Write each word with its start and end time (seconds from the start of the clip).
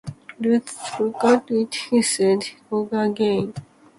“Let’s 0.39 0.99
look 0.99 1.23
at 1.25 1.51
it,” 1.51 1.75
he 1.75 2.01
said, 2.01 2.41
hiccoughing 2.43 3.11
again. 3.11 3.53